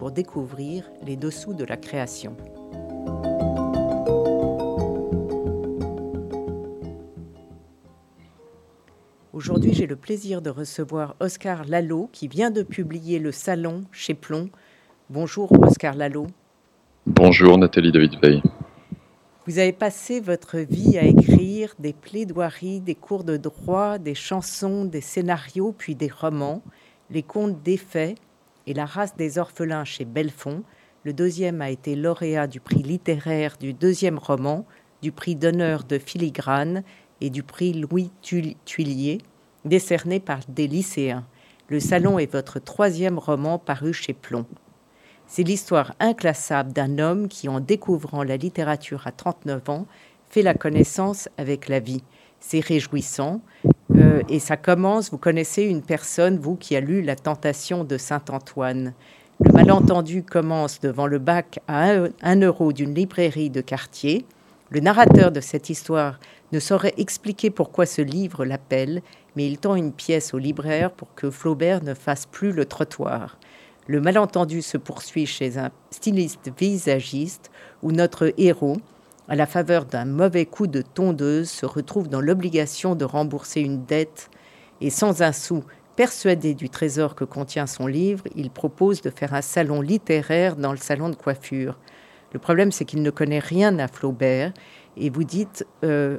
[0.00, 2.34] pour découvrir les dessous de la création.
[9.34, 14.14] Aujourd'hui, j'ai le plaisir de recevoir Oscar Lalo qui vient de publier Le Salon chez
[14.14, 14.48] Plomb.
[15.10, 16.28] Bonjour Oscar Lalo.
[17.04, 18.42] Bonjour Nathalie David Veil.
[19.46, 24.86] Vous avez passé votre vie à écrire des plaidoiries, des cours de droit, des chansons,
[24.86, 26.62] des scénarios, puis des romans,
[27.10, 28.16] les contes défaits
[28.66, 30.62] et La race des orphelins chez Belfond.
[31.04, 34.66] Le deuxième a été lauréat du prix littéraire du deuxième roman,
[35.02, 36.82] du prix d'honneur de filigrane
[37.20, 39.18] et du prix Louis Tuillier,
[39.64, 41.26] décerné par des lycéens.
[41.68, 44.46] Le Salon est votre troisième roman paru chez Plomb.
[45.26, 49.86] C'est l'histoire inclassable d'un homme qui, en découvrant la littérature à 39 ans,
[50.28, 52.02] fait la connaissance avec la vie.
[52.40, 53.40] C'est réjouissant.
[54.00, 57.98] Euh, et ça commence, vous connaissez une personne, vous qui a lu La Tentation de
[57.98, 58.94] Saint-Antoine.
[59.40, 61.92] Le malentendu commence devant le bac à
[62.22, 64.26] un euro d'une librairie de quartier.
[64.70, 66.20] Le narrateur de cette histoire
[66.52, 69.02] ne saurait expliquer pourquoi ce livre l'appelle,
[69.36, 73.38] mais il tend une pièce au libraire pour que Flaubert ne fasse plus le trottoir.
[73.86, 77.50] Le malentendu se poursuit chez un styliste visagiste
[77.82, 78.76] où notre héros,
[79.30, 83.84] à la faveur d'un mauvais coup de tondeuse, se retrouve dans l'obligation de rembourser une
[83.84, 84.28] dette
[84.80, 85.62] et sans un sou,
[85.94, 90.72] persuadé du trésor que contient son livre, il propose de faire un salon littéraire dans
[90.72, 91.78] le salon de coiffure.
[92.32, 94.52] Le problème, c'est qu'il ne connaît rien à Flaubert
[94.96, 96.18] et vous dites euh,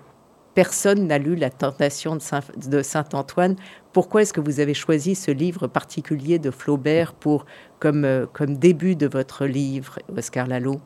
[0.53, 3.57] personne n'a lu La Tentation de Saint-Antoine.
[3.91, 7.45] Pourquoi est-ce que vous avez choisi ce livre particulier de Flaubert pour,
[7.79, 10.79] comme, euh, comme début de votre livre, Oscar Lalo?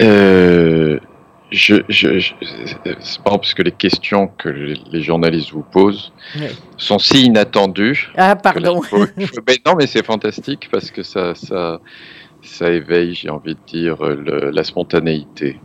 [0.00, 0.98] Euh,
[1.50, 2.32] je, je,
[3.00, 6.12] c'est marrant parce que les questions que les journalistes vous posent
[6.76, 8.10] sont si inattendues.
[8.16, 8.80] Ah, pardon.
[9.66, 11.80] non, mais c'est fantastique parce que ça, ça,
[12.42, 15.60] ça éveille, j'ai envie de dire, la spontanéité.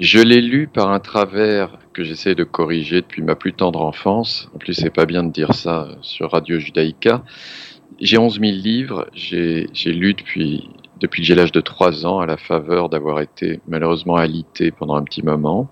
[0.00, 4.50] Je l'ai lu par un travers que j'essaie de corriger depuis ma plus tendre enfance.
[4.54, 7.22] En plus, c'est pas bien de dire ça sur Radio Judaïka.
[8.00, 9.06] J'ai 11 000 livres.
[9.14, 10.70] J'ai lu depuis,
[11.02, 14.94] depuis que j'ai l'âge de 3 ans à la faveur d'avoir été malheureusement alité pendant
[14.94, 15.68] un petit moment.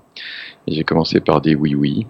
[0.66, 2.06] J'ai commencé par des oui-oui.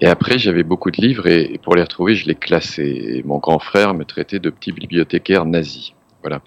[0.00, 2.90] Et après, j'avais beaucoup de livres et, pour les retrouver, je les classais.
[2.90, 5.94] Et mon grand frère me traitait de petit bibliothécaire nazi.
[6.22, 6.42] Voilà.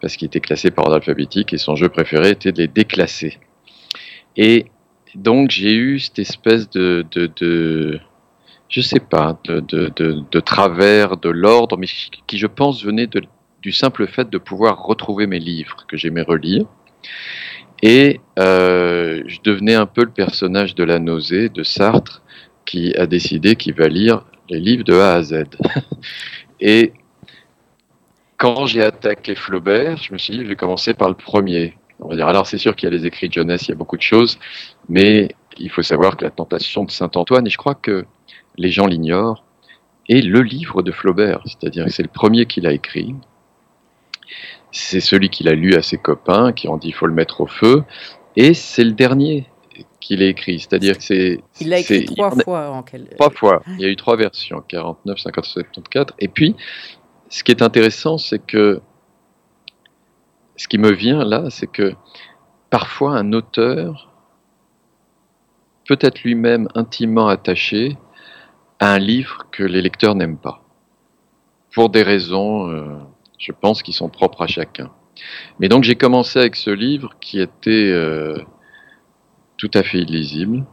[0.00, 3.38] Parce qu'il était classé par ordre alphabétique et son jeu préféré était de les déclasser.
[4.36, 4.66] Et
[5.14, 8.00] donc j'ai eu cette espèce de, de, de
[8.68, 9.90] je sais pas, de, de,
[10.30, 11.86] de travers de l'ordre, mais
[12.26, 13.08] qui je pense venait
[13.62, 16.66] du simple fait de pouvoir retrouver mes livres que j'aimais relire.
[17.82, 22.22] Et euh, je devenais un peu le personnage de la nausée de Sartre
[22.66, 25.44] qui a décidé qu'il va lire les livres de A à Z.
[26.60, 26.92] Et
[28.36, 31.76] quand j'ai attaqué Flaubert, je me suis dit, je vais commencer par le premier.
[32.00, 33.72] On va dire, alors c'est sûr qu'il y a les écrits de jeunesse, il y
[33.72, 34.38] a beaucoup de choses,
[34.88, 38.06] mais il faut savoir que la tentation de Saint-Antoine, et je crois que
[38.56, 39.44] les gens l'ignorent,
[40.08, 43.14] est le livre de Flaubert, c'est-à-dire que c'est le premier qu'il a écrit.
[44.72, 47.40] C'est celui qu'il a lu à ses copains, qui ont dit il faut le mettre
[47.40, 47.84] au feu,
[48.36, 49.46] et c'est le dernier
[50.00, 51.40] qu'il a écrit, c'est-à-dire que c'est...
[51.60, 53.08] Il l'a écrit trois fois en quel...
[53.10, 56.56] Trois fois, il y a eu trois versions, 49, 50, 74, et puis
[57.28, 58.80] ce qui est intéressant, c'est que
[60.56, 61.94] ce qui me vient là, c'est que
[62.68, 64.12] parfois un auteur
[65.86, 67.96] peut être lui-même intimement attaché
[68.78, 70.62] à un livre que les lecteurs n'aiment pas,
[71.72, 72.98] pour des raisons, euh,
[73.40, 74.90] je pense, qui sont propres à chacun.
[75.58, 78.38] Mais donc j'ai commencé avec ce livre qui était euh,
[79.56, 80.64] tout à fait illisible.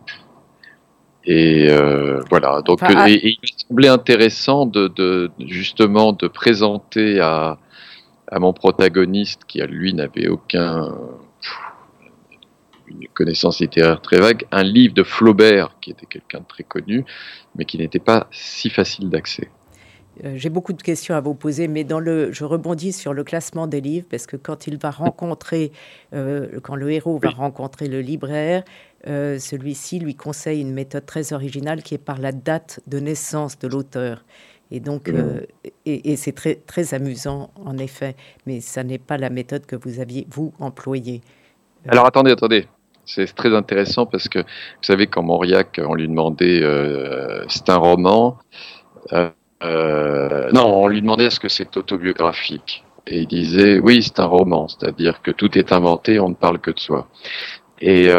[1.23, 2.61] Et euh, voilà.
[2.61, 3.09] Donc, ah.
[3.09, 7.57] il me semblait intéressant de, justement de présenter à,
[8.31, 10.89] à mon protagoniste qui, lui, n'avait aucun
[12.87, 17.03] une connaissance littéraire très vague, un livre de Flaubert, qui était quelqu'un de très connu,
[17.55, 19.49] mais qui n'était pas si facile d'accès.
[20.23, 23.23] Euh, j'ai beaucoup de questions à vous poser, mais dans le, je rebondis sur le
[23.23, 25.71] classement des livres parce que quand il va rencontrer,
[26.13, 28.63] euh, quand le héros va rencontrer le libraire,
[29.07, 33.59] euh, celui-ci lui conseille une méthode très originale qui est par la date de naissance
[33.59, 34.23] de l'auteur.
[34.69, 35.41] Et donc, euh,
[35.85, 38.15] et, c'est très, très amusant, en effet,
[38.45, 41.21] mais ça n'est pas la méthode que vous aviez, vous, employée.
[41.87, 42.67] Alors, attendez, attendez.
[43.05, 44.45] C'est très intéressant parce que, vous
[44.81, 48.37] savez, quand Mauriac, on lui demandait, euh, c'est un roman,
[49.61, 52.83] non, on lui demandait est-ce que c'est autobiographique.
[53.07, 56.59] Et il disait, oui, c'est un roman, c'est-à-dire que tout est inventé, on ne parle
[56.59, 57.07] que de soi.
[57.79, 58.09] Et,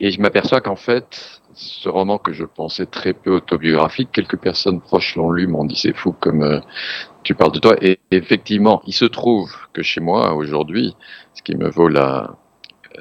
[0.00, 4.80] et je m'aperçois qu'en fait, ce roman que je pensais très peu autobiographique, quelques personnes
[4.80, 6.60] proches l'ont lu, m'ont dit c'est fou comme euh,
[7.24, 7.76] tu parles de toi.
[7.80, 10.96] Et effectivement, il se trouve que chez moi aujourd'hui,
[11.34, 12.36] ce qui me vaut la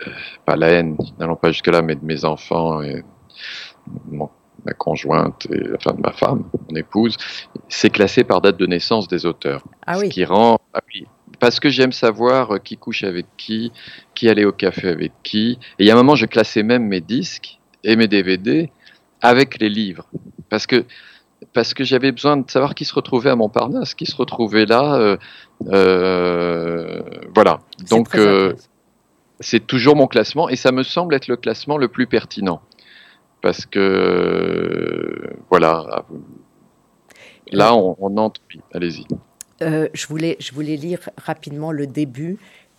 [0.08, 0.12] euh,
[0.46, 3.04] pas la haine, n'allons pas jusque là, mais de mes enfants et
[4.68, 7.18] ma conjointe, et, enfin de ma femme, mon épouse,
[7.70, 9.64] c'est classé par date de naissance des auteurs.
[9.86, 10.08] Ah oui.
[10.08, 10.82] Ce qui rend, ah
[11.40, 13.72] parce que j'aime savoir euh, qui couche avec qui,
[14.16, 15.60] qui allait au café avec qui.
[15.80, 18.72] Et il y a un moment, je classais même mes disques et mes DVD
[19.22, 20.08] avec les livres.
[20.50, 20.86] Parce que,
[21.54, 24.96] parce que j'avais besoin de savoir qui se retrouvait à Montparnasse, qui se retrouvait là.
[24.96, 25.18] Euh,
[25.68, 27.02] euh,
[27.34, 27.60] voilà.
[27.90, 28.54] Donc, euh,
[29.40, 32.62] c'est toujours mon classement et ça me semble être le classement le plus pertinent.
[33.42, 36.06] Parce que, voilà.
[37.52, 38.42] Là, on, on entre.
[38.74, 39.06] Allez-y.
[39.62, 42.38] je, voulais, je voulais lire rapidement le début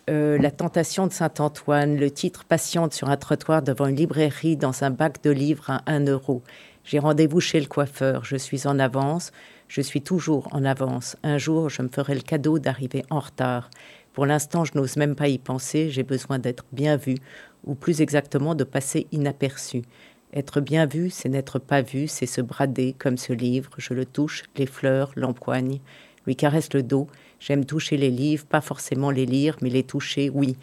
[0.09, 4.83] euh, la tentation de Saint-Antoine, le titre patiente sur un trottoir devant une librairie dans
[4.83, 6.41] un bac de livres à 1 euro.
[6.83, 9.31] J'ai rendez-vous chez le coiffeur, je suis en avance,
[9.67, 11.15] je suis toujours en avance.
[11.21, 13.69] Un jour, je me ferai le cadeau d'arriver en retard.
[14.13, 17.15] Pour l'instant, je n'ose même pas y penser, j'ai besoin d'être bien vu,
[17.63, 19.83] ou plus exactement de passer inaperçu.
[20.33, 24.05] Être bien vu, c'est n'être pas vu, c'est se brader comme ce livre, je le
[24.05, 25.79] touche, les fleurs, l'empoigne,
[26.25, 27.07] lui caresse le dos,
[27.39, 30.57] J'aime toucher les livres, pas forcément les lire, mais les toucher, oui.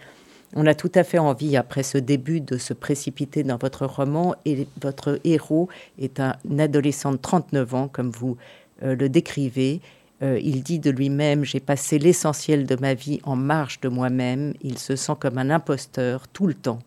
[0.55, 4.35] On a tout à fait envie, après ce début, de se précipiter dans votre roman.
[4.45, 5.69] Et votre héros
[5.99, 8.37] est un adolescent de 39 ans, comme vous
[8.83, 9.81] euh, le décrivez.
[10.23, 14.53] Euh, il dit de lui-même J'ai passé l'essentiel de ma vie en marge de moi-même.
[14.63, 16.81] Il se sent comme un imposteur tout le temps.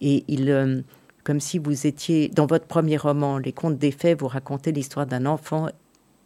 [0.00, 0.82] Et il, euh,
[1.24, 5.06] comme si vous étiez dans votre premier roman, Les Contes des Faits, vous racontez l'histoire
[5.06, 5.68] d'un enfant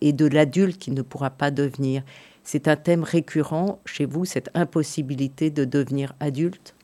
[0.00, 2.02] et de l'adulte qui ne pourra pas devenir.
[2.43, 6.75] C'est un thème récurrent chez vous, cette impossibilité de devenir adulte?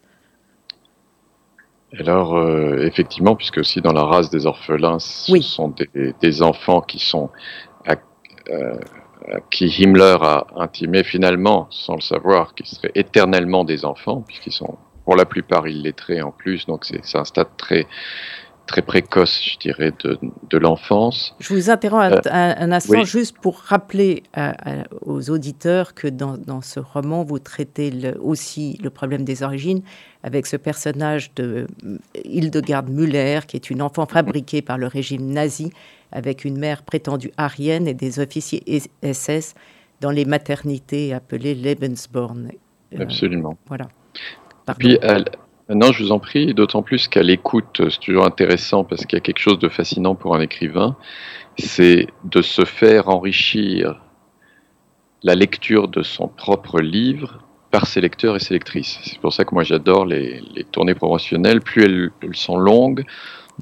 [1.99, 5.75] Alors, euh, effectivement, puisque aussi dans la race des orphelins, ce sont
[6.21, 7.29] des, enfants qui sont
[7.87, 7.97] à,
[8.49, 8.79] euh,
[9.51, 14.79] qui Himmler a intimé finalement, sans le savoir, qu'ils seraient éternellement des enfants, puisqu'ils sont
[15.05, 17.87] pour la plupart illettrés en plus, donc c'est un stade très
[18.67, 20.19] très précoce, je dirais, de,
[20.49, 21.35] de l'enfance.
[21.41, 24.23] Je vous interromps un, euh, instant juste pour rappeler
[25.05, 29.83] aux auditeurs que dans, dans, ce roman, vous traitez le, aussi le problème des origines
[30.23, 31.67] avec ce personnage de
[32.25, 35.73] Hildegard Müller, qui est une enfant fabriquée par le régime nazi,
[36.13, 38.63] avec une mère prétendue arienne et des officiers
[39.03, 39.55] SS
[40.01, 42.51] dans les maternités appelées Lebensborn.
[42.95, 43.57] Euh, Absolument.
[44.67, 44.79] Voilà.
[44.79, 45.25] Puis elle,
[45.69, 49.21] non, je vous en prie, d'autant plus qu'à l'écoute, c'est toujours intéressant parce qu'il y
[49.21, 50.97] a quelque chose de fascinant pour un écrivain,
[51.59, 54.01] c'est de se faire enrichir
[55.23, 57.39] la lecture de son propre livre
[57.71, 58.99] par ses lecteurs et ses lectrices.
[59.05, 60.43] C'est pour ça que moi j'adore les,
[60.73, 61.61] tournées promotionnelles.
[61.61, 63.05] Plus elles, elles sont longues,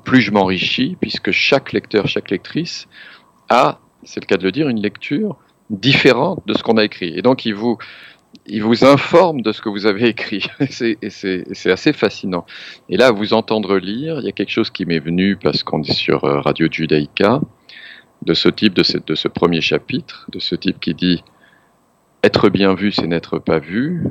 [0.05, 2.89] plus je m'enrichis, puisque chaque lecteur, chaque lectrice
[3.51, 5.37] a, c'est le cas de le dire, une lecture
[5.69, 7.17] différente de ce qu'on a écrit.
[7.17, 7.79] Et donc il vous,
[8.51, 10.45] il vous informe de ce que vous avez écrit.
[10.71, 12.45] c'est assez fascinant.
[12.89, 15.63] Et là, à vous entendre lire, il y a quelque chose qui m'est venu parce
[15.63, 17.41] qu'on est sur euh, Radio Judaïka,
[18.23, 21.23] de ce type, de ce, premier chapitre, de ce type qui dit
[22.25, 24.05] Être bien vu, c'est n'être pas vu.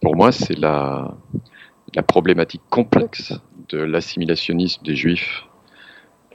[0.00, 1.14] Pour moi, c'est la,
[1.94, 3.34] la problématique complexe
[3.68, 5.44] de l'assimilationnisme des Juifs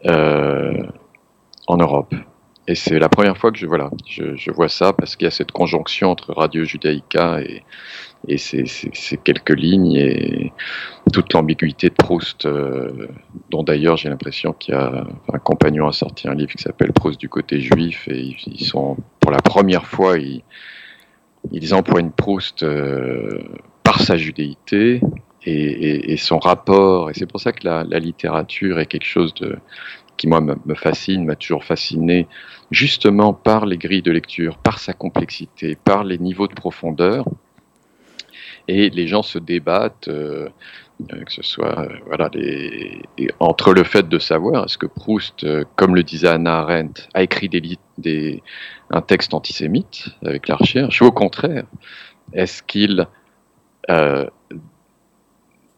[0.06, 0.84] euh,
[1.68, 2.14] en Europe.
[2.68, 5.28] Et c'est la première fois que je, voilà, je, je vois ça parce qu'il y
[5.28, 7.64] a cette conjonction entre Radio Judaïka et,
[8.28, 10.52] et ces, ces, quelques lignes et
[11.14, 13.08] toute l'ambiguïté de Proust, euh,
[13.52, 16.92] dont d'ailleurs j'ai l'impression qu'il y a un compagnon a sorti un livre qui s'appelle
[16.92, 20.44] Proust du côté juif et ils sont pour la première fois ils,
[21.52, 23.44] ils empoignent Proust euh,
[23.84, 25.02] par sa judéité
[25.44, 27.12] et, et, et, son rapport.
[27.12, 29.58] Et c'est pour ça que la, la littérature est quelque chose de
[30.18, 32.28] qui moi me fascine, m'a toujours fasciné,
[32.72, 37.26] justement par les grilles de lecture, par sa complexité, par les niveaux de profondeur.
[38.68, 40.50] Et les gens se débattent, euh,
[41.14, 42.32] euh, que ce soit euh, voilà,
[43.40, 45.46] entre le fait de savoir, est-ce que Proust,
[45.76, 47.62] comme le disait Anna Arendt, a écrit des,
[48.00, 48.42] des,
[48.90, 51.66] un texte antisémite avec la recherche, ou au contraire,
[52.34, 53.08] est-ce qu'il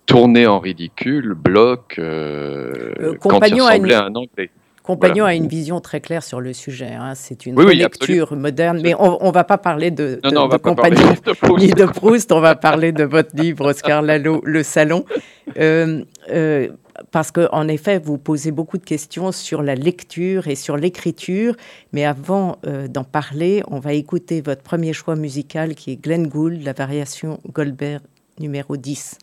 [0.07, 4.49] tourné en ridicule, bloc, euh, quand il ressemblait à un anglais.
[4.87, 6.93] Compagnon a une vision très claire sur le sujet.
[6.93, 7.11] Hein.
[7.13, 10.21] C'est une lecture moderne, mais on ne va pas parler de,
[10.63, 11.13] Compagnon
[11.57, 12.31] ni de Proust.
[12.31, 15.03] On va parler de votre livre, Oscar Lalo, Le Salon.
[15.57, 16.69] Euh, euh,
[17.11, 21.57] parce qu'en effet, vous posez beaucoup de questions sur la lecture et sur l'écriture.
[21.91, 26.27] Mais avant euh, d'en parler, on va écouter votre premier choix musical qui est Glenn
[26.27, 28.03] Gould, la variation Goldberg
[28.39, 29.17] numéro 10.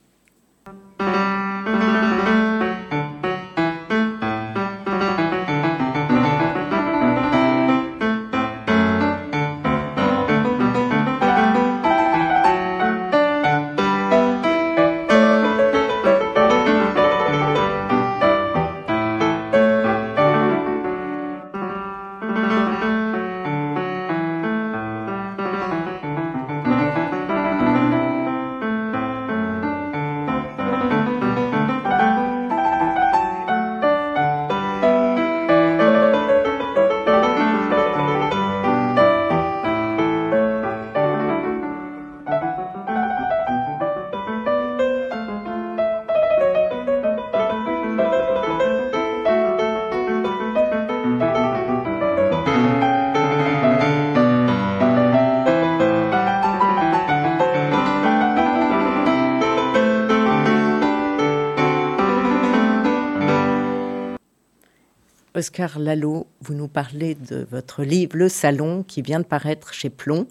[65.44, 69.90] Oscar Lalo, vous nous parlez de votre livre Le Salon qui vient de paraître chez
[69.90, 70.26] Plomb.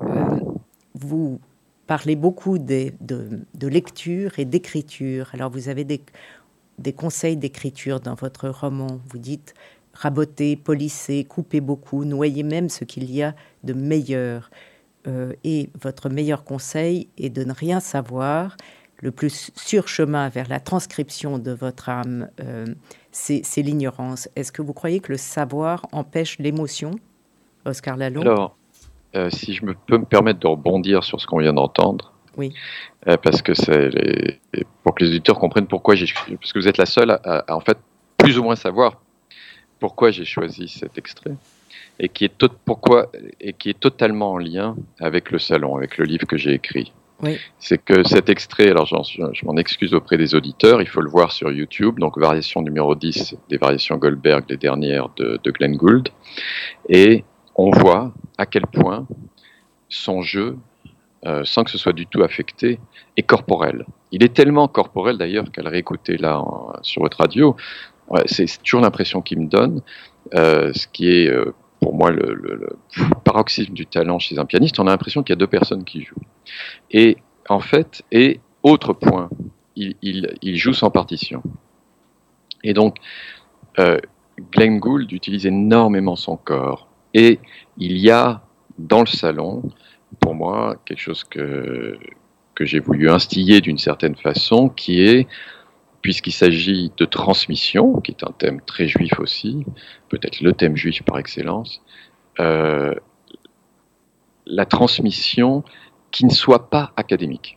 [0.00, 0.06] Euh,
[0.94, 1.40] vous
[1.88, 2.92] parlez beaucoup de,
[3.60, 5.28] lecture et d'écriture.
[5.32, 9.00] Alors vous avez des, conseils d'écriture dans votre roman.
[9.10, 9.54] Vous dites
[9.92, 13.34] raboter, polisser, couper beaucoup, noyer même ce qu'il y a
[13.64, 14.52] de meilleur.
[15.08, 18.56] Euh, et votre meilleur conseil est de ne rien savoir.
[18.98, 22.28] Le plus sûr chemin vers la transcription de votre âme.
[22.38, 22.66] Euh,
[23.14, 24.28] c'est l'ignorance.
[24.34, 26.90] Est-ce que vous croyez que le savoir empêche l'émotion,
[27.64, 28.56] Oscar Lalo Alors,
[29.14, 32.12] euh, si je me peux me permettre de rebondir sur ce qu'on vient d'entendre.
[32.36, 32.52] Oui.
[33.06, 34.40] Euh, parce que c'est
[34.82, 37.60] pour que les auditeurs comprennent pourquoi j'ai parce que vous êtes la seule à, en
[37.60, 37.78] fait
[38.18, 39.00] plus ou moins savoir
[39.78, 41.30] pourquoi j'ai choisi cet extrait
[42.00, 46.06] et qui est pourquoi et qui est totalement en lien avec le salon, avec le
[46.06, 46.92] livre que j'ai écrit.
[47.58, 51.32] C'est que cet extrait, alors je m'en excuse auprès des auditeurs, il faut le voir
[51.32, 56.08] sur YouTube, donc variation numéro 10 des variations Goldberg, les dernières de, Glenn Gould,
[56.88, 57.24] et
[57.56, 59.06] on voit à quel point
[59.88, 60.56] son jeu,
[61.26, 62.78] euh, sans que ce soit du tout affecté,
[63.16, 63.86] est corporel.
[64.10, 66.42] Il est tellement corporel d'ailleurs qu'à le réécouter là
[66.82, 67.56] sur votre radio,
[68.26, 69.82] c'est toujours l'impression qu'il me donne,
[70.34, 71.54] euh, ce qui est euh,
[71.84, 72.78] pour moi le,
[73.24, 76.02] paroxysme du talent chez un pianiste, on a l'impression qu'il y a deux personnes qui
[76.02, 76.24] jouent.
[76.90, 77.18] Et
[77.50, 79.28] en fait, et autre point,
[79.76, 81.42] il, joue sans partition.
[82.62, 82.96] Et donc,
[83.78, 83.98] euh,
[84.50, 86.88] Glenn Gould utilise énormément son corps.
[87.12, 87.38] Et
[87.76, 88.40] il y a
[88.78, 89.62] dans le salon,
[90.20, 91.98] pour moi, quelque chose que,
[92.54, 95.28] que j'ai voulu instiller d'une certaine façon, qui est
[96.04, 99.64] puisqu'il s'agit de transmission, qui est un thème très juif aussi,
[100.10, 101.80] peut-être le thème juif par excellence,
[102.40, 102.94] euh,
[104.44, 105.64] la transmission
[106.10, 107.56] qui ne soit pas académique,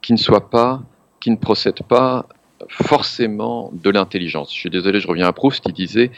[0.00, 0.84] qui ne soit pas,
[1.20, 2.26] qui ne procède pas
[2.70, 4.54] forcément de l'intelligence.
[4.54, 6.10] Je suis désolé, je reviens à Proust, il disait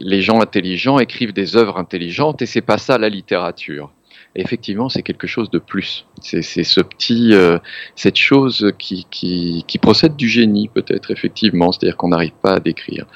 [0.00, 3.92] les gens intelligents écrivent des œuvres intelligentes et c'est pas ça la littérature
[4.34, 6.06] effectivement, c'est quelque chose de plus.
[6.20, 7.58] C'est ce petit, euh,
[7.96, 13.06] cette chose qui, qui, procède du génie, peut-être, effectivement, c'est-à-dire qu'on n'arrive pas à décrire.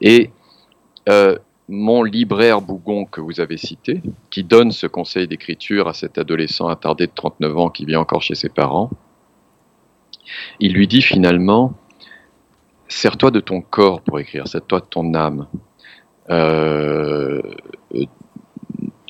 [0.00, 0.30] Et
[1.08, 1.36] euh,
[1.68, 6.68] mon libraire Bougon que vous avez cité, qui donne ce conseil d'écriture à cet adolescent
[6.68, 8.90] attardé de 39 ans qui vit encore chez ses parents,
[10.60, 11.74] il lui dit finalement,
[12.88, 15.46] sers-toi de ton corps pour écrire, sers-toi de ton âme.
[16.30, 17.42] Euh,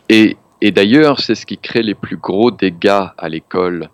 [0.08, 3.90] et et d'ailleurs, c'est ce qui crée les plus gros dégâts à l'école,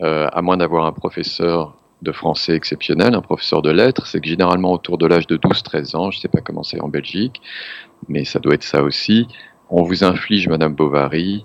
[0.00, 4.28] euh, à moins d'avoir un professeur de français exceptionnel, un professeur de lettres, c'est que
[4.28, 7.42] généralement autour de l'âge de 12-13 ans, je ne sais pas comment c'est en Belgique,
[8.06, 9.26] mais ça doit être ça aussi,
[9.70, 11.44] on vous inflige, Madame Bovary,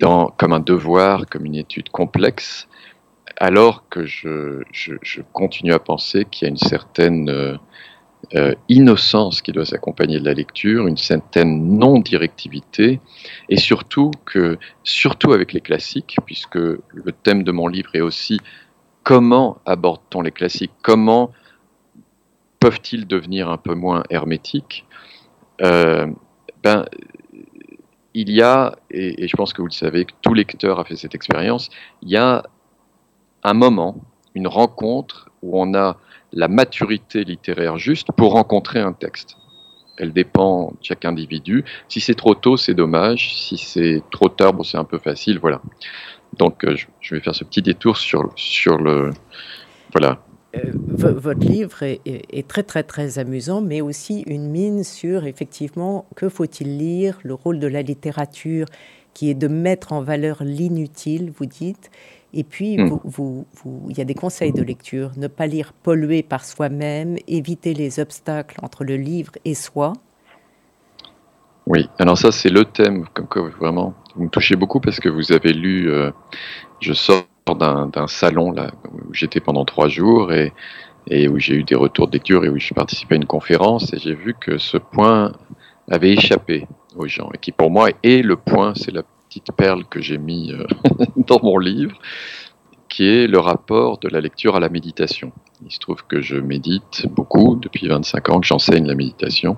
[0.00, 2.68] comme un devoir, comme une étude complexe,
[3.38, 7.56] alors que je, je, continue à penser qu'il y a une certaine euh,
[8.34, 13.00] euh, innocence qui doit s'accompagner de la lecture, une certaine non-directivité,
[13.48, 18.40] et surtout que, surtout avec les classiques, puisque le thème de mon livre est aussi
[19.04, 21.30] comment aborde-t-on les classiques, comment
[22.58, 24.86] peuvent-ils devenir un peu moins hermétiques
[25.62, 26.06] euh,
[26.62, 26.84] ben,
[28.12, 30.84] il y a, et, et, je pense que vous le savez, que tout lecteur a
[30.84, 31.70] fait cette expérience,
[32.02, 32.42] il y a
[33.44, 33.96] un moment,
[34.34, 35.98] une rencontre où on a
[36.32, 39.36] la maturité littéraire juste pour rencontrer un texte.
[39.98, 41.64] elle dépend de chaque individu.
[41.88, 43.34] Si c'est trop tôt, c'est dommage.
[43.34, 45.38] Si c'est trop tard, bon, c'est un peu facile.
[45.38, 45.62] Voilà.
[46.38, 49.10] Donc, euh, je vais faire ce petit détour sur, sur le.
[49.92, 50.18] Voilà.
[50.54, 56.06] Euh, votre livre est, est, très, très, très amusant, mais aussi une mine sur, effectivement,
[56.14, 58.66] que faut-il lire, le rôle de la littérature,
[59.14, 61.90] qui est de mettre en valeur l'inutile, vous dites.
[62.38, 63.00] Et puis, hmm.
[63.02, 65.10] vous, vous, il y a des conseils de lecture.
[65.16, 69.94] Ne pas lire pollué par soi-même, éviter les obstacles entre le livre et soi.
[71.66, 75.08] Oui, alors ça, c'est le thème, comme quoi vraiment, vous me touchez beaucoup parce que
[75.08, 76.10] vous avez lu, euh,
[76.80, 80.52] je sors d'un salon là, où j'étais pendant trois jours et,
[81.08, 83.94] et où j'ai eu des retours de lecture et où je participé à une conférence
[83.94, 85.32] et j'ai vu que ce point
[85.90, 86.66] avait échappé
[86.96, 89.02] aux gens et qui pour moi est le point, c'est la
[89.56, 90.66] perle que j'ai mis euh,
[91.16, 91.98] dans mon livre,
[92.88, 95.32] qui est le rapport de la lecture à la méditation.
[95.64, 99.56] Il se trouve que je médite beaucoup depuis 25 ans, que j'enseigne la méditation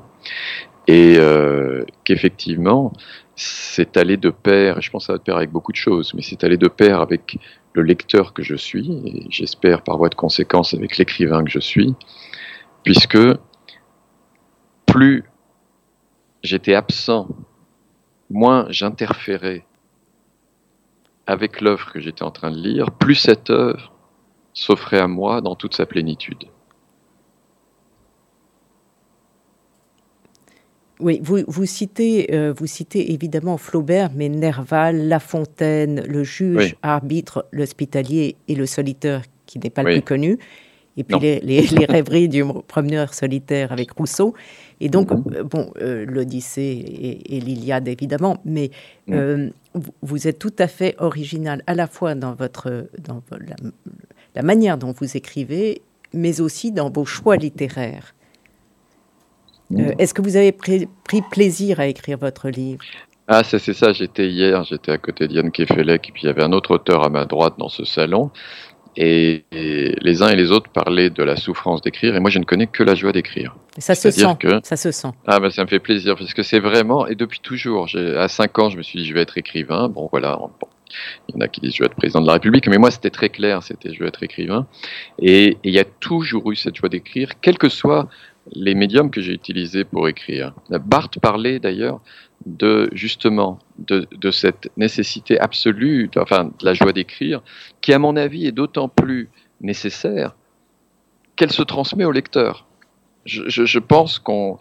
[0.89, 2.95] et euh, qu'effectivement,
[3.37, 6.15] c'est allé de pair, je pense que ça va de pair avec beaucoup de choses,
[6.15, 7.39] mais c'est allé de pair avec
[7.75, 11.59] le lecteur que je suis, et j'espère par voie de conséquence avec l'écrivain que je
[11.59, 11.95] suis,
[12.85, 13.19] puisque
[14.87, 15.25] plus
[16.43, 17.29] j'étais absent,
[18.31, 19.67] moins j'interférais
[21.29, 23.93] avec l'œuvre que j'étais en train de lire, plus cette œuvre
[24.55, 26.45] s'offrait à moi dans toute sa plénitude.
[31.01, 36.75] Oui, vous, vous, citez, euh, vous citez évidemment Flaubert, mais Nerval, La Fontaine, le juge,
[36.83, 40.39] arbitre, l'hospitalier et le solitaire, qui n'est pas le plus connu,
[40.97, 44.35] et puis les, les, rêveries du promeneur solitaire avec Rousseau.
[44.81, 48.71] Et donc, euh, bon, euh, l'Odyssée et, l'Iliade, évidemment, mais
[49.09, 49.51] mhm.
[50.03, 53.57] vous, êtes tout à fait original, à la fois dans, votre, dans la,
[54.35, 55.83] la manière dont vous écrivez,
[56.13, 58.15] mais aussi dans vos choix littéraires.
[59.77, 60.89] Euh, est-ce que vous avez pris,
[61.31, 62.83] plaisir à écrire votre livre?
[63.27, 66.43] Ah, c'est ça, j'étais hier, j'étais à côté d'Yann Kefelec, et puis il y avait
[66.43, 68.31] un autre auteur à ma droite dans ce salon,
[69.01, 69.45] et,
[70.01, 72.67] les uns et les autres parlaient de la souffrance d'écrire, et moi je ne connais
[72.67, 73.57] que la joie d'écrire.
[73.79, 74.61] Ça se sent, que...
[74.65, 75.09] ça se sent.
[75.27, 78.59] Ah, ben, ça me fait plaisir, parce que c'est vraiment, et depuis toujours, à 5
[78.59, 80.39] ans, je me suis dit, je vais être écrivain, bon voilà,
[81.29, 82.91] il y en a qui disent je veux être président de la République, mais moi
[82.91, 84.67] c'était très clair, c'était je veux être écrivain.
[85.21, 88.09] Et, il y a toujours eu cette joie d'écrire, quel que soit
[88.53, 90.55] les médiums que j'ai utilisés pour écrire.
[90.71, 92.01] Barthes parlait d'ailleurs
[92.57, 97.43] de justement de, cette nécessité absolue, enfin de la joie d'écrire,
[97.81, 99.29] qui à mon avis est d'autant plus
[99.61, 100.35] nécessaire
[101.37, 102.67] qu'elle se transmet au lecteur.
[103.25, 104.59] Je, pense qu'on,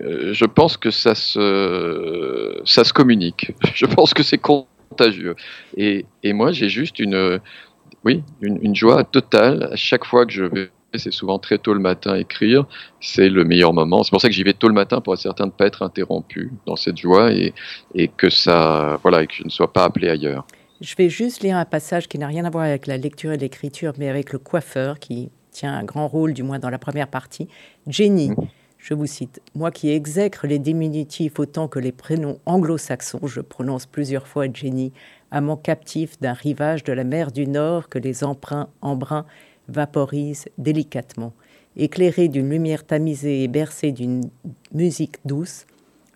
[0.00, 3.52] euh, je pense que ça se, ça se communique.
[3.74, 5.36] Je pense que c'est contagieux.
[5.76, 7.40] Et, moi, j'ai juste une,
[8.04, 11.80] oui, une joie totale à chaque fois que je vais c'est souvent très tôt le
[11.80, 12.64] matin écrire,
[13.00, 14.02] c'est le meilleur moment.
[14.02, 15.66] C'est pour ça que j'y vais tôt le matin pour être certain de ne pas
[15.66, 17.52] être interrompu dans cette joie et,
[17.94, 20.46] et, que ça, voilà, et que je ne sois pas appelé ailleurs.
[20.80, 23.36] Je vais juste lire un passage qui n'a rien à voir avec la lecture et
[23.36, 27.08] l'écriture, mais avec le coiffeur qui tient un grand rôle, du moins dans la première
[27.08, 27.48] partie.
[27.86, 28.36] Jenny, mmh.
[28.78, 33.86] je vous cite, moi qui exècre les diminutifs autant que les prénoms anglo-saxons, je prononce
[33.86, 34.92] plusieurs fois Jenny,
[35.30, 39.26] amant captif d'un rivage de la mer du Nord que les emprunts embruns
[39.68, 41.32] vaporise délicatement.
[41.76, 44.22] Éclairé d'une lumière tamisée et bercé d'une
[44.72, 45.66] musique douce,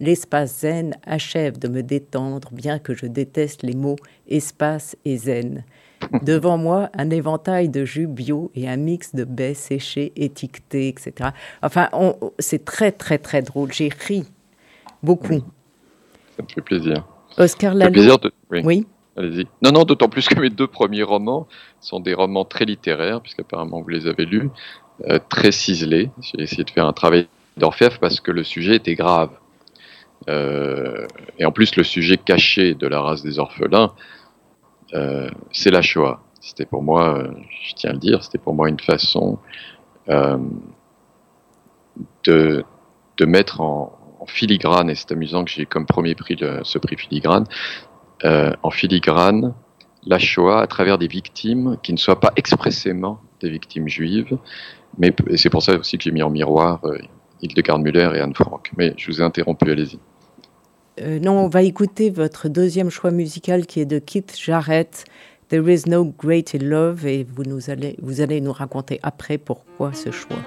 [0.01, 3.97] l'espace zen achève de me détendre, bien que je déteste les mots
[4.29, 5.65] espace et zen.
[6.23, 11.31] Devant moi, un éventail de jus bio et un mix de baies séchées, étiquetées, etc.
[11.63, 11.89] Enfin,
[12.41, 13.73] c'est très, très, très drôle.
[13.73, 14.25] J'ai ri
[15.03, 15.43] beaucoup.
[16.37, 17.07] Ça me fait plaisir.
[17.39, 18.19] Oscar Lalo.
[18.51, 18.87] oui.
[19.17, 21.47] Non, non, d'autant plus que mes deux premiers romans
[21.81, 24.49] sont des romans très littéraires, puisqu'apparemment vous les avez lus,
[25.05, 26.11] euh, très ciselés.
[26.21, 29.31] J'ai essayé de faire un travail d'orfèvre parce que le sujet était grave.
[30.29, 31.07] Euh,
[31.39, 33.93] et en plus, le sujet caché de la race des orphelins,
[34.95, 36.23] euh, c'est la Shoah.
[36.41, 37.25] C'était pour moi,
[37.65, 39.39] je tiens à le dire, c'était pour moi une façon
[42.25, 42.65] de,
[43.17, 47.45] de mettre en, filigrane, et c'est amusant que j'ai comme premier prix ce prix filigrane,
[48.25, 49.55] euh, en filigrane
[50.07, 54.37] la Shoah à travers des victimes qui ne soient pas expressément des victimes juives,
[54.99, 56.99] mais c'est pour ça aussi que j'ai mis en miroir euh,
[57.41, 58.71] Hildegard Müller et Anne Frank.
[58.77, 59.99] Mais je vous ai interrompu, allez-y.
[61.01, 65.05] Euh, non, on va écouter votre deuxième choix musical qui est de Keith Jarrett,
[65.49, 69.93] There is no greater love, et vous, nous allez, vous allez nous raconter après pourquoi
[69.93, 70.39] ce choix.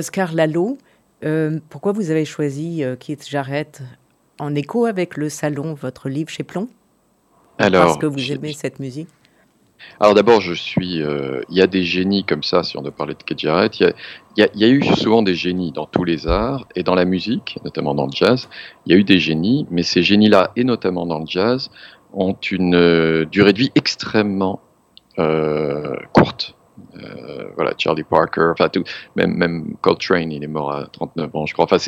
[0.00, 0.78] Oscar Lalo,
[1.24, 3.82] euh, pourquoi vous avez choisi euh, Keith Jarrett
[4.38, 6.70] en écho avec le salon, votre livre chez Plomb?
[7.58, 9.08] Alors, Parce que vous aimez cette musique
[9.98, 11.00] alors d'abord, je suis.
[11.00, 13.80] Euh, il y a des génies comme ça, si on doit parler de Keith Jarrett.
[13.80, 13.94] Il
[14.36, 17.94] y, a, eu souvent des génies dans tous les arts et dans la musique, notamment
[17.94, 18.50] dans le jazz.
[18.84, 21.70] Il y a eu des génies, mais ces génies-là, et notamment dans le jazz,
[22.12, 24.60] ont une durée de vie extrêmement
[26.12, 26.54] courte.
[26.96, 28.84] Euh, voilà, Charlie Parker, enfin tout,
[29.16, 31.64] même, même Coltrane, il est mort à 39 ans, je crois.
[31.64, 31.78] Enfin,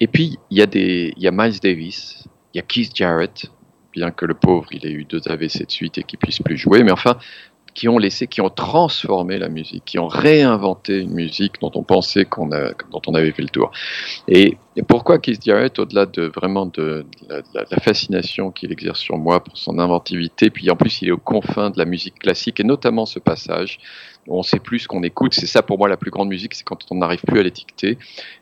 [0.00, 3.46] et puis, il y, a y a Miles Davis, il y a Keith Jarrett,
[3.92, 6.56] bien que le pauvre, il ait eu deux AVC de suite et qu'il puisse plus
[6.56, 7.16] jouer, mais enfin,
[7.74, 11.82] qui ont laissé, qui ont transformé la musique, qui ont réinventé une musique dont on
[11.82, 13.72] pensait qu'on a, dont on avait fait le tour.
[14.28, 14.56] Et,
[14.88, 19.78] pourquoi Keith Jarrett, au-delà de vraiment de, la, fascination qu'il exerce sur moi pour son
[19.78, 23.20] inventivité, puis en plus il est aux confins de la musique classique et notamment ce
[23.20, 23.78] passage
[24.28, 25.34] on sait plus ce qu'on écoute.
[25.34, 27.98] C'est ça pour moi la plus grande musique, c'est quand on n'arrive plus à l'étiqueter.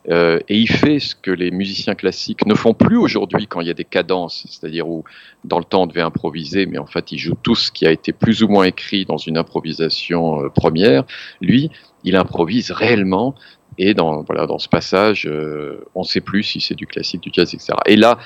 [0.09, 3.67] Euh, et il fait ce que les musiciens classiques ne font plus aujourd'hui quand il
[3.67, 5.05] y a des cadences, c'est-à-dire où
[5.45, 7.91] dans le temps on devait improviser, mais en fait il joue tout ce qui a
[7.91, 11.05] été plus ou moins écrit dans une improvisation euh, première.
[11.41, 11.71] Lui,
[12.05, 13.35] il improvise réellement.
[13.79, 17.23] Et dans, voilà, dans ce passage, euh, on ne sait plus si c'est du classique,
[17.23, 17.75] du jazz, etc.
[17.87, 18.19] Et là,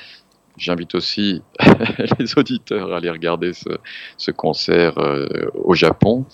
[0.59, 1.43] J'invite aussi
[2.19, 4.95] les auditeurs à aller regarder ce, concert
[5.53, 6.25] au Japon.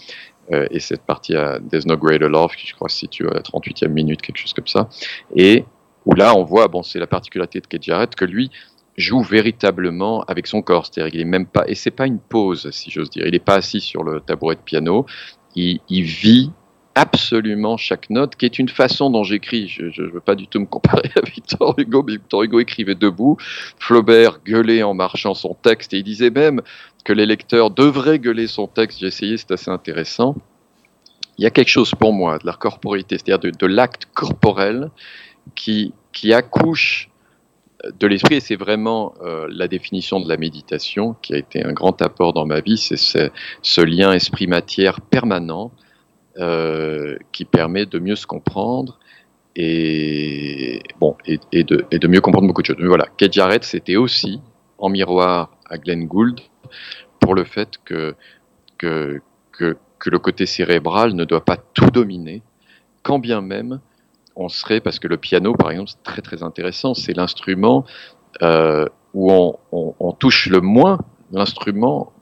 [0.51, 3.33] Euh, et cette partie à There's No Greater Love, qui je crois se situe à
[3.33, 4.89] la 38e minute, quelque chose comme ça.
[5.35, 5.65] Et
[6.05, 8.51] où là, on voit, bon, c'est la particularité de Keith Jarrett, que lui
[8.97, 10.85] joue véritablement avec son corps.
[10.85, 13.25] C'est-à-dire qu'il est même pas, et c'est pas une pause, si j'ose dire.
[13.25, 15.05] Il n'est pas assis sur le tabouret de piano.
[15.55, 16.51] Il, il vit
[16.95, 19.67] absolument chaque note, qui est une façon dont j'écris.
[19.67, 22.95] Je ne veux pas du tout me comparer à Victor Hugo, mais Victor Hugo écrivait
[22.95, 23.37] debout,
[23.79, 26.61] Flaubert gueulait en marchant son texte, et il disait même
[27.03, 28.99] que les lecteurs devraient gueuler son texte.
[28.99, 30.35] J'ai essayé, c'est assez intéressant.
[31.37, 34.91] Il y a quelque chose pour moi de la corporité, c'est-à-dire de, l'acte corporel
[35.55, 37.09] qui, qui accouche
[37.99, 41.73] de l'esprit, et c'est vraiment euh, la définition de la méditation qui a été un
[41.73, 45.71] grand apport dans ma vie, c'est ce lien esprit-matière permanent
[46.39, 48.99] euh, qui permet de mieux se comprendre
[49.55, 52.77] et, bon, et, de, et, de, mieux comprendre beaucoup de choses.
[52.79, 54.41] Mais voilà, Kate Jarrett, c'était aussi
[54.79, 56.39] en miroir à Glenn Gould
[57.19, 58.15] pour le fait que,
[58.77, 62.41] que, que, le côté cérébral ne doit pas tout dominer,
[63.03, 63.79] quand bien même
[64.35, 67.85] on serait, parce que le piano, par exemple, c'est très très intéressant, c'est l'instrument
[68.41, 69.31] euh, où
[69.71, 70.97] on, touche le moins
[71.31, 72.12] l'instrument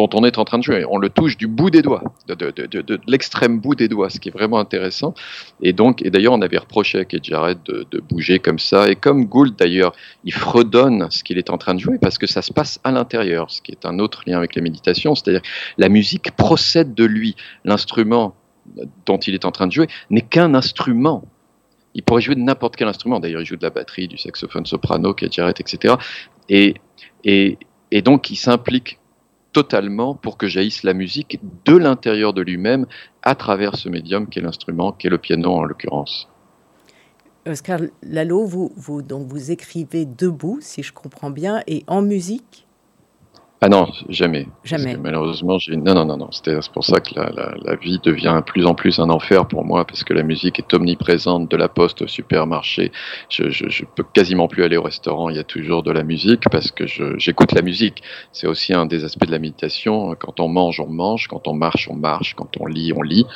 [0.00, 0.84] dont on est en train de jouer.
[0.88, 4.32] On le touche du bout des doigts, de, l'extrême bout des doigts, ce qui est
[4.32, 5.12] vraiment intéressant.
[5.60, 8.88] Et donc, et d'ailleurs, on avait reproché à Keith Jarrett de, bouger comme ça.
[8.88, 9.92] Et comme Gould, d'ailleurs,
[10.24, 12.92] il fredonne ce qu'il est en train de jouer parce que ça se passe à
[12.92, 15.14] l'intérieur, ce qui est un autre lien avec la méditation.
[15.14, 15.42] C'est-à-dire,
[15.76, 17.36] la musique procède de lui.
[17.64, 18.34] L'instrument
[19.04, 21.24] dont il est en train de jouer n'est qu'un instrument.
[21.94, 23.20] Il pourrait jouer de n'importe quel instrument.
[23.20, 25.94] D'ailleurs, il joue de la batterie, du saxophone soprano, Keith Jarrett, etc.
[26.48, 26.74] Et,
[27.24, 27.58] et,
[27.90, 28.99] et donc, il s'implique
[29.52, 32.86] totalement pour que jaillisse la musique de l'intérieur de lui-même
[33.22, 36.28] à travers ce médium qu'est l'instrument, qu'est le piano en l'occurrence.
[37.46, 42.66] Oscar Lalo, vous, donc vous écrivez debout, si je comprends bien, et en musique
[43.62, 44.48] ah non, jamais.
[44.64, 44.96] Jamais.
[44.96, 45.76] Malheureusement, j'ai.
[45.76, 46.30] Non, non, non, non.
[46.32, 49.46] C'est pour ça que la, la, la, vie devient de plus en plus un enfer
[49.46, 52.90] pour moi, parce que la musique est omniprésente de la poste au supermarché.
[53.28, 55.28] Je, je, je peux quasiment plus aller au restaurant.
[55.28, 56.86] Il y a toujours de la musique parce que
[57.18, 58.02] j'écoute la musique.
[58.32, 60.14] C'est aussi un des aspects de la méditation.
[60.18, 61.28] Quand on mange, on mange.
[61.28, 62.34] Quand on marche, on marche.
[62.34, 63.26] Quand on lit, on lit.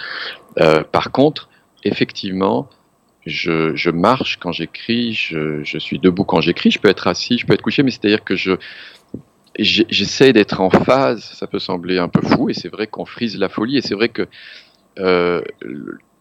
[0.58, 1.50] Euh, par contre,
[1.82, 2.70] effectivement,
[3.26, 7.38] je, je, marche quand j'écris, je, je, suis debout quand j'écris, je peux être assis,
[7.38, 8.52] je peux être couché, mais c'est-à-dire que je,
[9.58, 13.38] j'essaie d'être en phase, ça peut sembler un peu fou, et c'est vrai qu'on frise
[13.38, 14.26] la folie, et c'est vrai que
[14.98, 15.42] euh,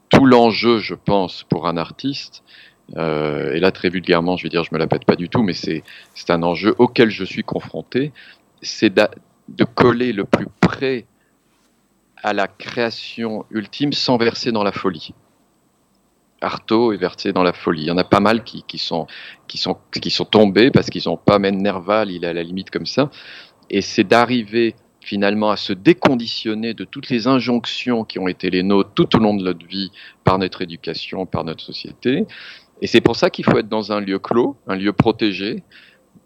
[0.10, 2.44] tout l'enjeu, je pense, pour un artiste,
[2.98, 5.42] euh, et là très vulgairement, je vais dire, je me la pète pas du tout,
[5.42, 5.84] mais c'est
[6.30, 8.12] un enjeu auquel je suis confronté,
[8.62, 11.06] c'est de coller le plus près
[12.22, 15.14] à la création ultime sans verser dans la folie.
[16.44, 17.84] Artaud est versé dans la folie.
[17.84, 19.08] Il y en a pas mal qui, sont,
[19.48, 22.70] qui, sont, qui sont tombés parce qu'ils n'ont pas Nerval, il est à la limite
[22.70, 23.10] comme ça.
[23.70, 28.64] Et c'est d'arriver finalement à se déconditionner de toutes les injonctions qui ont été les
[28.64, 29.92] nôtres tout au long de notre vie
[30.24, 32.26] par notre éducation, par notre société.
[32.82, 35.64] Et c'est pour ça qu'il faut être dans un lieu clos, un lieu protégé,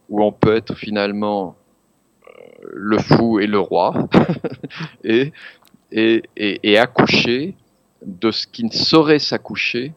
[0.10, 1.56] où on peut être finalement
[2.28, 2.32] euh,
[2.74, 4.08] le fou et le roi,
[5.04, 5.34] et,
[5.92, 7.56] et, et accoucher
[8.06, 9.94] de ce qui ne saurait s'accoucher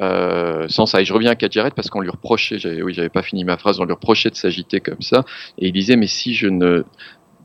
[0.00, 1.00] euh, sans ça.
[1.00, 3.56] Et je reviens à Kadjaret parce qu'on lui reprochait, j'avais, oui, j'avais pas fini ma
[3.56, 5.24] phrase, on lui reprochait de s'agiter comme ça.
[5.58, 6.84] Et il disait, mais si je ne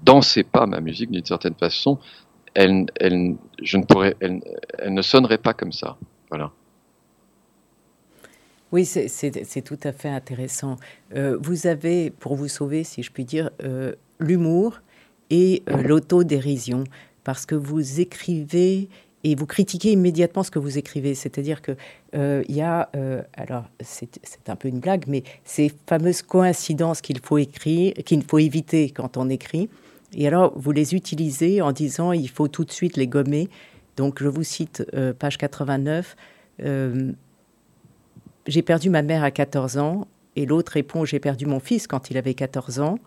[0.03, 1.99] dansais pas ma musique d'une certaine façon,
[2.53, 4.41] elle, elle, je ne pourrais, elle,
[4.79, 5.97] elle ne sonnerait pas comme ça.
[6.29, 6.51] Voilà.
[8.71, 10.77] Oui, c'est tout à fait intéressant.
[11.13, 14.81] Euh, vous avez, pour vous sauver, si je puis dire, euh, l'humour
[15.29, 16.85] et euh, l'autodérision,
[17.25, 18.87] parce que vous écrivez
[19.23, 21.15] et vous critiquez immédiatement ce que vous écrivez.
[21.15, 21.75] C'est-à-dire que
[22.13, 22.89] il y a,
[23.35, 24.09] alors c'est
[24.47, 29.17] un peu une blague, mais ces fameuses coïncidences qu'il faut écrire, qu'il faut éviter quand
[29.17, 29.69] on écrit.
[30.13, 33.49] Et alors vous les utilisez en disant il faut tout de suite les gommer.
[33.97, 34.83] Donc je vous cite
[35.19, 36.15] page 89
[38.47, 42.09] j'ai perdu ma mère à 14 ans, et l'autre répond J'ai perdu mon fils quand
[42.09, 42.99] il avait 14 ans.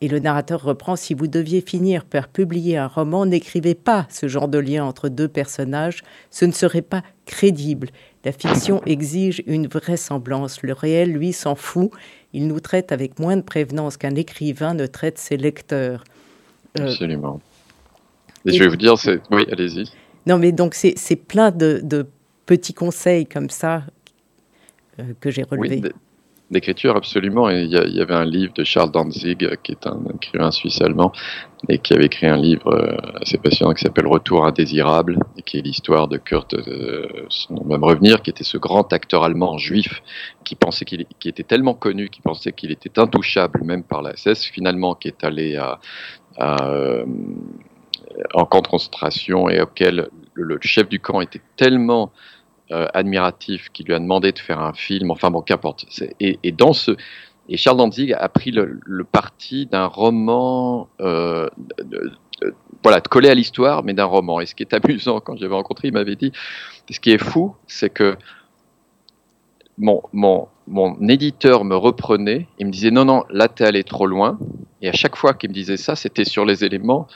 [0.00, 4.28] Et le narrateur reprend Si vous deviez finir par publier un roman, n'écrivez pas ce
[4.28, 7.88] genre de lien entre deux personnages, ce ne serait pas crédible.
[8.24, 10.62] La fiction exige une vraisemblance.
[10.62, 11.90] Le réel, lui, s'en fout.
[12.32, 16.04] Il nous traite avec moins de prévenance qu'un écrivain ne traite ses lecteurs.
[16.78, 17.40] Euh, Absolument.
[18.44, 18.94] Et, je vais vous dire,
[19.30, 19.90] oui, allez-y.
[20.26, 22.06] Non, mais donc c'est plein de, de
[22.44, 23.84] petits conseils comme ça
[24.98, 25.80] euh, que j'ai relevés.
[25.82, 25.90] Oui,
[26.50, 27.50] d'écriture, absolument.
[27.50, 31.12] il y, avait un livre de Charles Danzig, qui est un écrivain suisse-allemand,
[31.68, 35.58] et qui avait écrit un livre euh, assez passionnant qui s'appelle Retour indésirable, et qui
[35.58, 40.02] est l'histoire de Kurt, euh, son même revenir, qui était ce grand acteur allemand juif
[40.44, 44.14] qui pensait qu'il qui était tellement connu, qui pensait qu'il était intouchable même par la
[44.16, 45.80] SS, finalement qui est allé à,
[48.34, 52.12] en camp de concentration et auquel le chef du camp était tellement
[52.72, 55.10] euh, admiratif qui lui a demandé de faire un film.
[55.10, 55.86] Enfin bon, qu'importe.
[56.20, 56.38] Et,
[57.54, 61.48] Charles Danzig a pris le, parti d'un roman, euh,
[62.82, 64.40] voilà, de coller à l'histoire, mais d'un roman.
[64.40, 66.32] Et ce qui est amusant, quand j'avais rencontré, il m'avait dit,
[66.90, 68.16] ce qui est fou, c'est que
[69.78, 74.06] mon, mon, mon éditeur me reprenait, il me disait non, non, là t'es allé trop
[74.06, 74.38] loin.
[74.82, 77.06] Et à chaque fois qu'il me disait ça, c'était sur les éléments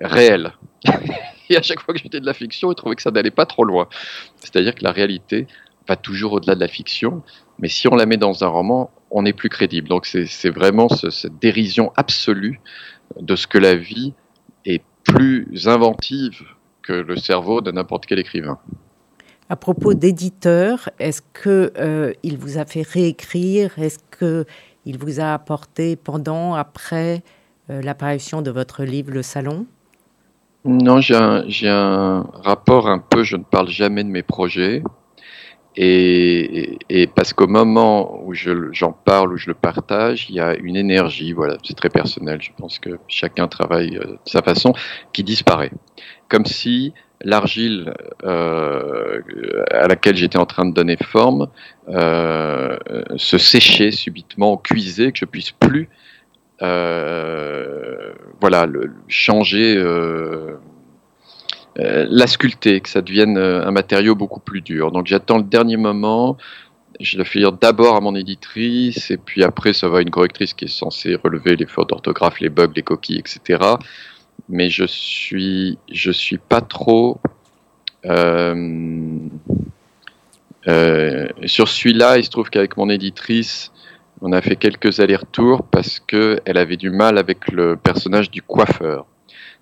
[0.00, 0.52] réels.
[1.50, 3.46] Et à chaque fois que j'étais de la fiction, il trouvait que ça n'allait pas
[3.46, 3.88] trop loin.
[4.36, 5.46] C'est-à-dire que la réalité
[5.88, 7.22] va toujours au-delà de la fiction,
[7.58, 9.88] mais si on la met dans un roman, on n'est plus crédible.
[9.88, 12.60] Donc c'est vraiment cette dérision absolue
[13.20, 14.12] de ce que la vie
[14.64, 16.42] est plus inventive
[16.82, 18.58] que le cerveau de n'importe quel écrivain.
[19.48, 23.78] À propos d'éditeur, est-ce que euh, il vous a fait réécrire?
[23.78, 24.44] Est-ce que
[24.84, 27.22] il vous a apporté pendant, après
[27.70, 29.66] euh, l'apparition de votre livre Le Salon?
[30.66, 31.14] Non, j'ai
[31.68, 34.82] un, rapport un peu, je ne parle jamais de mes projets.
[35.78, 36.78] Et,
[37.14, 41.32] parce qu'au moment où j'en parle, où je le partage, il y a une énergie,
[41.32, 44.72] voilà, c'est très personnel, je pense que chacun travaille euh, de sa façon,
[45.12, 45.70] qui disparaît.
[46.28, 47.92] Comme si l'argile
[48.24, 49.20] euh,
[49.70, 51.48] à laquelle j'étais en train de donner forme
[51.88, 52.78] euh,
[53.16, 55.90] se séchait subitement, cuisait, que je puisse plus
[56.60, 60.56] voilà, le, changer, euh,
[61.78, 64.92] euh, la sculpter, que ça devienne un matériau beaucoup plus dur.
[64.92, 66.36] Donc j'attends le dernier moment.
[66.98, 70.10] Je le fais lire d'abord à mon éditrice, et puis après, ça va à une
[70.10, 73.60] correctrice qui est censée relever les fautes d'orthographe, les bugs, les coquilles, etc.
[74.48, 77.20] Mais je suis, je suis pas trop.
[80.68, 83.72] Euh, sur celui-là, il se trouve qu'avec mon éditrice,
[84.20, 89.06] on a fait quelques allers-retours parce qu'elle avait du mal avec le personnage du coiffeur.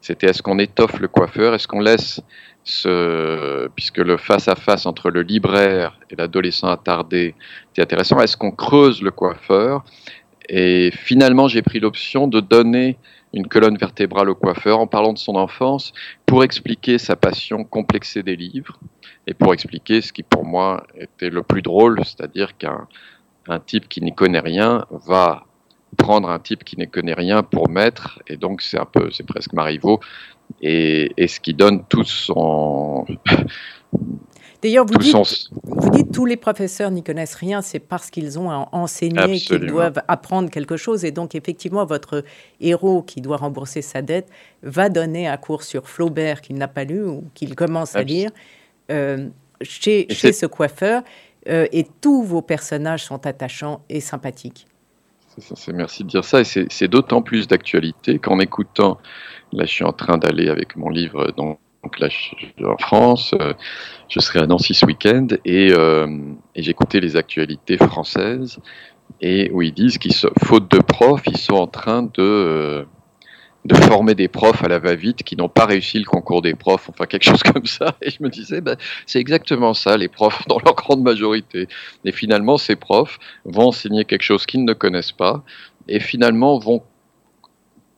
[0.00, 2.20] C'était est-ce qu'on étoffe le coiffeur, est-ce qu'on laisse
[2.62, 7.34] ce, puisque le face-à-face entre le libraire et l'adolescent attardé
[7.72, 9.84] était intéressant, est-ce qu'on creuse le coiffeur?
[10.48, 12.98] Et finalement, j'ai pris l'option de donner
[13.32, 15.92] une colonne vertébrale au coiffeur en parlant de son enfance
[16.26, 18.78] pour expliquer sa passion complexée des livres
[19.26, 22.86] et pour expliquer ce qui pour moi était le plus drôle, c'est-à-dire qu'un
[23.48, 25.44] un type qui n'y connaît rien va
[25.96, 29.26] prendre un type qui ne connaît rien pour maître, et donc c'est un peu, c'est
[29.26, 30.00] presque Marivaux,
[30.60, 33.06] et, et, ce qui donne tout son.
[34.62, 35.14] D'ailleurs, vous, dites,
[35.62, 40.00] vous dites tous les professeurs n'y connaissent rien, c'est parce qu'ils ont enseigné qu'ils doivent
[40.08, 41.04] apprendre quelque chose.
[41.04, 42.24] Et donc, effectivement, votre
[42.62, 44.30] héros qui doit rembourser sa dette
[44.62, 48.30] va donner un cours sur Flaubert qu'il n'a pas lu ou qu'il commence à lire
[48.90, 49.28] euh,
[49.60, 51.02] chez, chez ce coiffeur.
[51.48, 54.66] Euh, et tous vos personnages sont attachants et sympathiques.
[55.72, 58.98] Merci de dire ça, et c'est, d'autant plus d'actualité qu'en écoutant,
[59.52, 61.58] là je suis en train d'aller avec mon livre, donc,
[61.98, 62.08] là
[62.64, 63.52] en France, euh,
[64.08, 66.06] je serai à Nancy ce week-end, et, euh,
[66.54, 68.60] et j'écoutais les actualités françaises,
[69.20, 72.86] et où ils disent qu'ils, faute de profs, ils sont en train de
[73.64, 76.90] de former des profs à la va-vite qui n'ont pas réussi le concours des profs,
[76.90, 77.96] enfin quelque chose comme ça.
[78.02, 81.68] Et je me disais, ben, c'est exactement ça, les profs dans leur grande majorité.
[82.04, 85.42] Et finalement, ces profs vont enseigner quelque chose qu'ils ne connaissent pas
[85.88, 86.82] et finalement vont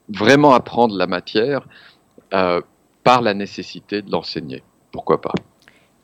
[0.09, 1.67] vraiment apprendre la matière
[2.33, 2.61] euh,
[3.03, 4.63] par la nécessité de l'enseigner.
[4.93, 5.35] Pourquoi pas?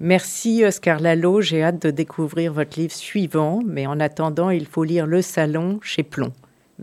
[0.01, 4.83] Merci Oscar Lalo, j'ai hâte de découvrir votre livre suivant, mais en attendant, il faut
[4.83, 6.33] lire Le Salon chez Plomb.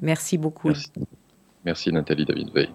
[0.02, 0.70] Merci beaucoup.
[0.70, 0.92] Merci,
[1.66, 2.70] Merci Nathalie David Veil.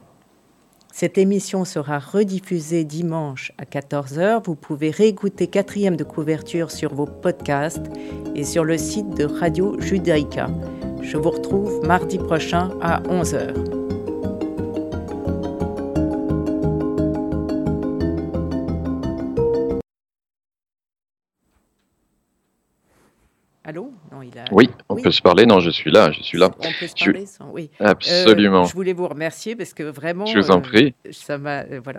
[0.93, 4.45] Cette émission sera rediffusée dimanche à 14h.
[4.45, 7.91] Vous pouvez réécouter quatrième de couverture sur vos podcasts
[8.37, 10.47] et sur le site de Radio Judaïka.
[11.03, 13.84] Je vous retrouve mardi prochain à 11h.
[23.67, 23.95] Allô?
[24.13, 24.45] Non, il a...
[24.53, 25.47] Oui, on peut se parler.
[25.47, 26.51] Non, je suis là, je suis là.
[26.59, 27.71] On peut se parler, oui.
[27.81, 28.65] Absolument.
[28.65, 30.27] Euh, je voulais vous remercier parce que vraiment.
[30.27, 30.95] Je vous en prie.
[31.13, 31.93] ça m'a, euh, voilà.